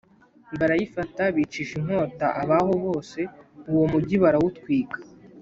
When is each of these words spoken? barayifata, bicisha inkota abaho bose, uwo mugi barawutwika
barayifata, 0.59 1.21
bicisha 1.35 1.73
inkota 1.79 2.27
abaho 2.41 2.73
bose, 2.85 3.19
uwo 3.71 3.85
mugi 3.91 4.15
barawutwika 4.23 4.97